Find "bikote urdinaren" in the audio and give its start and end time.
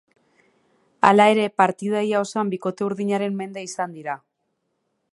2.57-3.39